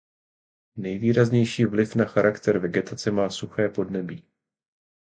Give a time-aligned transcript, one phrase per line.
[0.75, 4.23] Nejvýraznější vliv na charakter vegetace má suché podnebí.